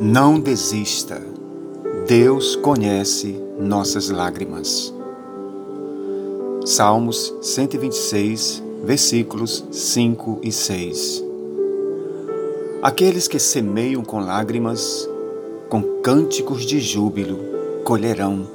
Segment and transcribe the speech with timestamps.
[0.00, 1.22] Não desista.
[2.08, 4.92] Deus conhece nossas lágrimas.
[6.66, 11.24] Salmos 126, versículos 5 e 6.
[12.82, 15.08] Aqueles que semeiam com lágrimas,
[15.68, 17.38] com cânticos de júbilo,
[17.84, 18.48] colherão.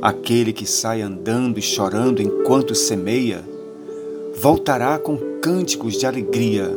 [0.00, 3.44] Aquele que sai andando e chorando enquanto semeia,
[4.34, 6.70] voltará com cânticos de alegria,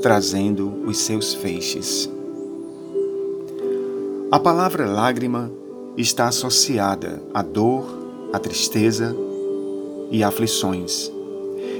[0.00, 2.08] trazendo os seus feixes.
[4.32, 5.50] A palavra lágrima
[5.96, 7.84] está associada à dor,
[8.32, 9.12] à tristeza
[10.08, 11.10] e aflições,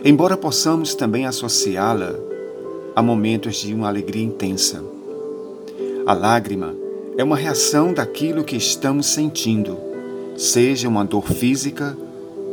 [0.04, 2.12] embora possamos também associá-la
[2.96, 4.82] a momentos de uma alegria intensa.
[6.04, 6.74] A lágrima
[7.16, 9.78] é uma reação daquilo que estamos sentindo,
[10.36, 11.96] seja uma dor física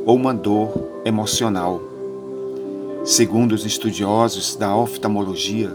[0.06, 0.73] ou uma dor
[1.06, 1.82] emocional.
[3.04, 5.72] Segundo os estudiosos da oftalmologia,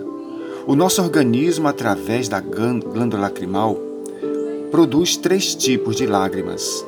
[0.64, 3.90] o nosso organismo, através da glândula lacrimal,
[4.72, 6.84] produz três tipos de lágrimas.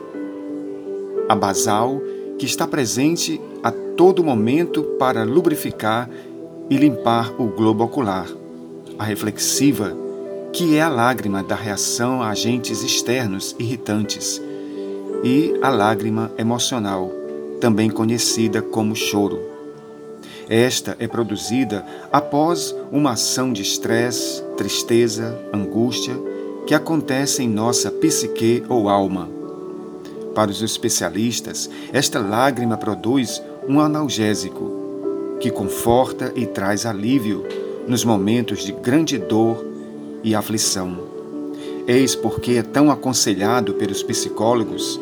[1.28, 2.00] A basal,
[2.38, 6.08] que está presente a todo momento para lubrificar
[6.70, 8.26] e limpar o globo ocular.
[8.98, 9.94] A reflexiva,
[10.50, 14.40] que é a lágrima da reação a agentes externos irritantes.
[15.22, 17.12] E a lágrima emocional,
[17.60, 19.38] também conhecida como choro.
[20.48, 26.14] Esta é produzida após uma ação de estresse, tristeza, angústia
[26.66, 29.28] que acontece em nossa psique ou alma.
[30.34, 37.44] Para os especialistas, esta lágrima produz um analgésico que conforta e traz alívio
[37.86, 39.64] nos momentos de grande dor
[40.22, 40.98] e aflição.
[41.86, 45.00] Eis porque é tão aconselhado pelos psicólogos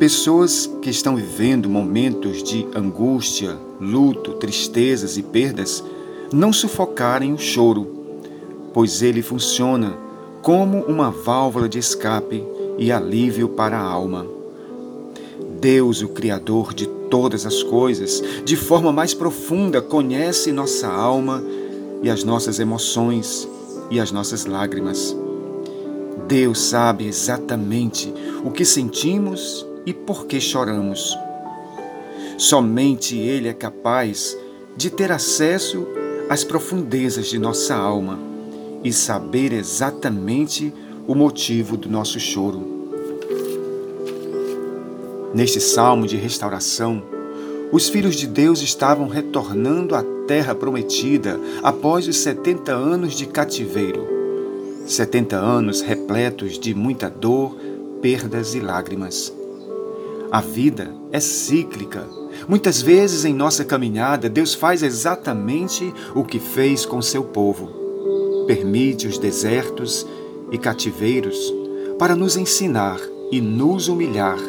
[0.00, 5.84] pessoas que estão vivendo momentos de angústia, luto, tristezas e perdas
[6.32, 7.86] não sufocarem o choro,
[8.72, 9.94] pois ele funciona
[10.42, 12.44] como uma válvula de escape
[12.78, 14.26] e alívio para a alma.
[15.60, 21.42] Deus, o Criador de todas as coisas, de forma mais profunda conhece nossa alma
[22.02, 23.46] e as nossas emoções
[23.90, 25.14] e as nossas lágrimas.
[26.26, 28.14] Deus sabe exatamente
[28.44, 31.18] o que sentimos e por que choramos.
[32.38, 34.38] Somente Ele é capaz
[34.76, 35.86] de ter acesso
[36.30, 38.29] às profundezas de nossa alma
[38.82, 40.72] e saber exatamente
[41.06, 42.80] o motivo do nosso choro.
[45.34, 47.02] Neste salmo de restauração,
[47.72, 54.08] os filhos de Deus estavam retornando à terra prometida após os 70 anos de cativeiro.
[54.86, 57.56] 70 anos repletos de muita dor,
[58.02, 59.32] perdas e lágrimas.
[60.32, 62.04] A vida é cíclica.
[62.48, 67.79] Muitas vezes em nossa caminhada, Deus faz exatamente o que fez com seu povo
[68.50, 70.04] permite os desertos
[70.50, 71.54] e cativeiros
[72.00, 72.98] para nos ensinar
[73.30, 74.40] e nos humilhar,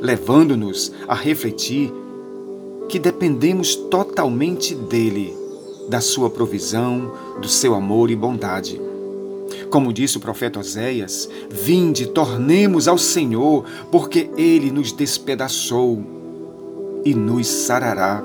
[0.00, 1.92] levando-nos a refletir
[2.88, 5.32] que dependemos totalmente dele,
[5.88, 8.80] da sua provisão, do seu amor e bondade.
[9.70, 16.02] Como disse o profeta Oséias: Vinde, tornemos ao Senhor, porque ele nos despedaçou
[17.04, 18.24] e nos sarará.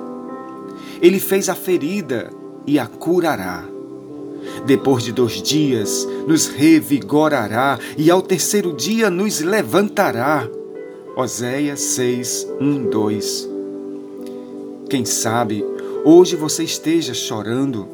[1.00, 2.34] Ele fez a ferida
[2.66, 3.71] e a curará.
[4.66, 10.48] Depois de dois dias, nos revigorará e ao terceiro dia nos levantará.
[11.16, 13.50] Oséias 6, 1, 2.
[14.90, 15.66] Quem sabe
[16.04, 17.88] hoje você esteja chorando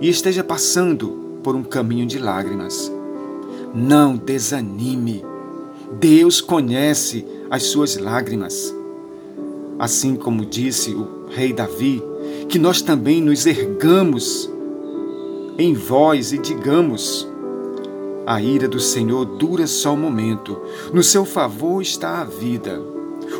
[0.00, 2.90] e esteja passando por um caminho de lágrimas.
[3.74, 5.24] Não desanime.
[6.00, 8.74] Deus conhece as suas lágrimas.
[9.78, 12.02] Assim como disse o rei Davi,
[12.48, 14.50] que nós também nos ergamos
[15.58, 17.28] em voz e digamos:
[18.26, 20.60] A ira do Senhor dura só um momento,
[20.92, 22.80] no seu favor está a vida.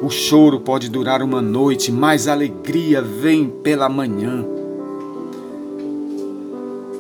[0.03, 4.45] O choro pode durar uma noite, mas a alegria vem pela manhã.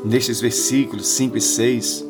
[0.04, 2.04] Nestes versículos 5 e 6,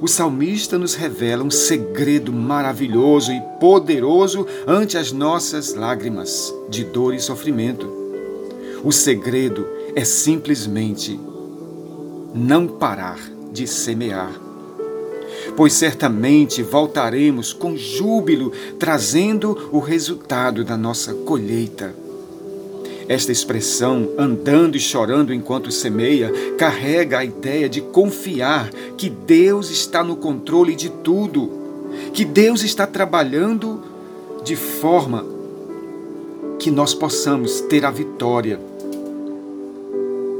[0.00, 7.14] o salmista nos revela um segredo maravilhoso e poderoso ante as nossas lágrimas de dor
[7.14, 7.88] e sofrimento.
[8.84, 11.18] O segredo é simplesmente
[12.36, 13.18] não parar
[13.52, 14.32] de semear.
[15.56, 21.94] Pois certamente voltaremos com júbilo, trazendo o resultado da nossa colheita.
[23.08, 30.02] Esta expressão, andando e chorando enquanto semeia, carrega a ideia de confiar que Deus está
[30.02, 31.50] no controle de tudo,
[32.12, 33.80] que Deus está trabalhando
[34.44, 35.24] de forma
[36.58, 38.58] que nós possamos ter a vitória.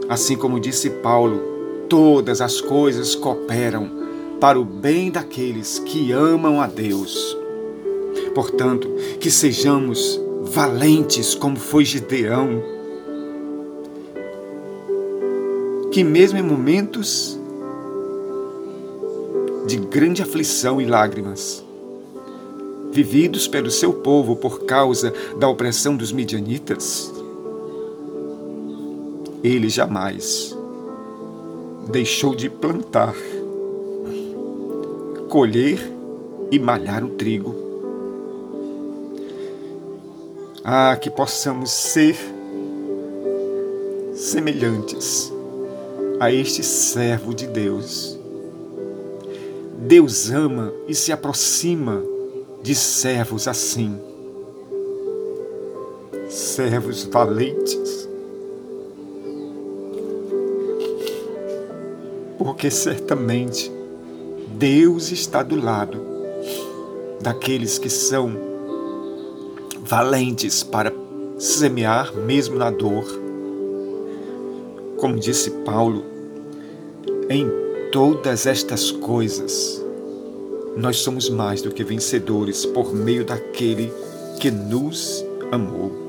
[0.08, 1.55] Assim como disse Paulo,
[1.88, 3.90] todas as coisas cooperam
[4.40, 7.36] para o bem daqueles que amam a Deus.
[8.34, 8.88] Portanto,
[9.20, 12.62] que sejamos valentes como foi Gideão,
[15.90, 17.38] que mesmo em momentos
[19.66, 21.64] de grande aflição e lágrimas,
[22.92, 27.12] vividos pelo seu povo por causa da opressão dos midianitas,
[29.42, 30.55] ele jamais
[31.90, 33.14] deixou de plantar,
[35.28, 35.78] colher
[36.50, 37.54] e malhar o trigo.
[40.64, 42.16] Ah, que possamos ser
[44.14, 45.32] semelhantes
[46.18, 48.18] a este servo de Deus.
[49.78, 52.02] Deus ama e se aproxima
[52.62, 54.00] de servos assim,
[56.28, 58.05] servos valentes,
[62.38, 63.70] porque certamente
[64.58, 66.00] Deus está do lado
[67.20, 68.32] daqueles que são
[69.80, 70.92] valentes para
[71.38, 73.04] semear mesmo na dor.
[74.96, 76.04] Como disse Paulo,
[77.28, 77.46] em
[77.92, 79.82] todas estas coisas
[80.76, 83.92] nós somos mais do que vencedores por meio daquele
[84.38, 86.05] que nos amou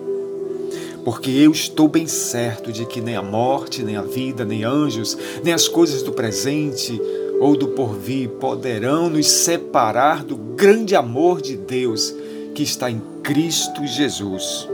[1.07, 5.17] porque eu estou bem certo de que nem a morte, nem a vida, nem anjos,
[5.41, 7.01] nem as coisas do presente
[7.39, 12.13] ou do porvir poderão nos separar do grande amor de Deus
[12.53, 14.67] que está em Cristo Jesus.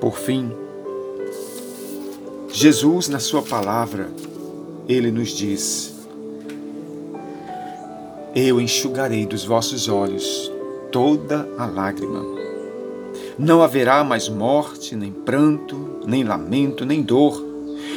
[0.00, 0.50] Por fim,
[2.48, 4.08] Jesus, na Sua palavra,
[4.88, 5.92] ele nos diz:
[8.34, 10.50] Eu enxugarei dos vossos olhos
[10.90, 12.45] toda a lágrima
[13.38, 17.44] não haverá mais morte, nem pranto, nem lamento, nem dor,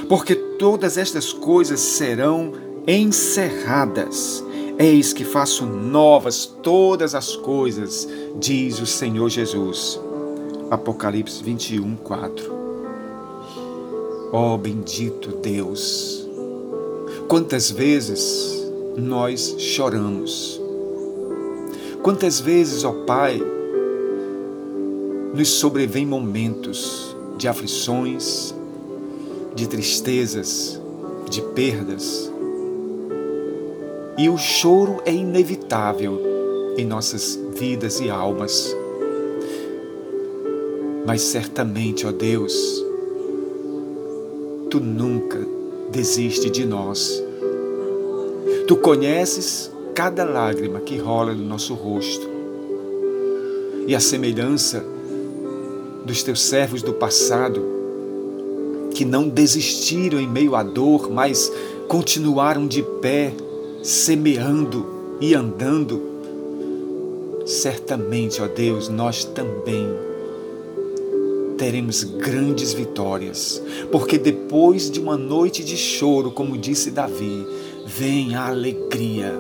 [0.08, 2.52] porque todas estas coisas serão
[2.88, 4.44] encerradas.
[4.78, 8.08] Eis que faço novas todas as coisas,
[8.40, 10.00] diz o Senhor Jesus.
[10.72, 12.60] Apocalipse 21, 4.
[14.32, 16.28] Ó oh, bendito Deus!
[17.28, 18.60] Quantas vezes
[18.96, 20.60] nós choramos,
[22.02, 23.42] quantas vezes, ó Pai,
[25.34, 28.54] nos sobrevêm momentos de aflições,
[29.56, 30.80] de tristezas,
[31.30, 32.32] de perdas.
[34.18, 36.20] E o choro é inevitável
[36.78, 38.76] em nossas vidas e almas.
[41.06, 42.84] Mas certamente, ó Deus,
[44.70, 45.40] Tu nunca
[45.90, 47.24] desiste de nós.
[48.68, 52.30] Tu conheces cada lágrima que rola no nosso rosto.
[53.88, 54.86] E a semelhança
[56.10, 57.64] dos teus servos do passado,
[58.96, 61.52] que não desistiram em meio à dor, mas
[61.88, 63.32] continuaram de pé,
[63.84, 64.86] semeando
[65.22, 66.02] e andando.
[67.46, 69.88] Certamente, ó Deus, nós também
[71.60, 73.62] teremos grandes vitórias,
[73.92, 77.46] porque depois de uma noite de choro, como disse Davi,
[77.86, 79.32] vem a alegria.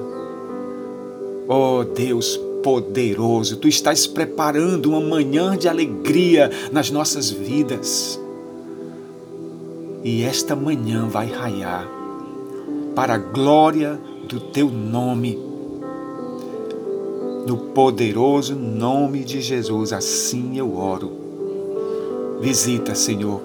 [1.47, 2.39] Ó Deus
[2.69, 3.57] poderoso.
[3.57, 8.19] Tu estás preparando uma manhã de alegria nas nossas vidas.
[10.03, 11.89] E esta manhã vai raiar
[12.95, 15.35] para a glória do teu nome.
[17.47, 21.11] No poderoso nome de Jesus, assim eu oro.
[22.39, 23.41] Visita, Senhor,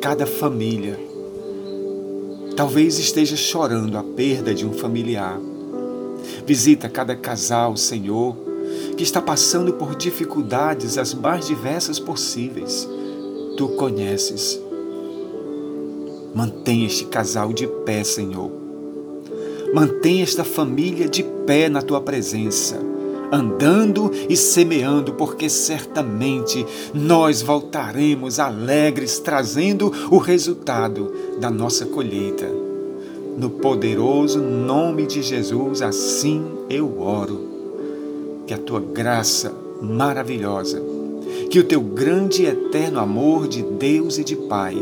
[0.00, 1.00] cada família.
[2.54, 5.40] Talvez esteja chorando a perda de um familiar
[6.46, 8.36] Visita cada casal, Senhor,
[8.96, 12.88] que está passando por dificuldades as mais diversas possíveis.
[13.56, 14.60] Tu conheces.
[16.34, 18.50] Mantenha este casal de pé, Senhor.
[19.74, 22.78] Mantenha esta família de pé na tua presença,
[23.30, 32.46] andando e semeando, porque certamente nós voltaremos alegres, trazendo o resultado da nossa colheita.
[33.36, 37.51] No poderoso nome de Jesus, assim eu oro.
[38.52, 40.78] Que a tua graça maravilhosa,
[41.50, 44.76] que o teu grande e eterno amor de Deus e de Pai,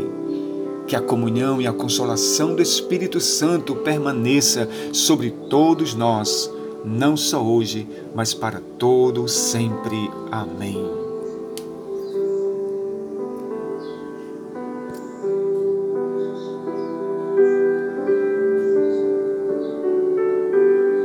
[0.85, 6.51] que a comunhão e a consolação do Espírito Santo permaneça sobre todos nós,
[6.83, 10.11] não só hoje, mas para todo sempre.
[10.29, 11.00] Amém.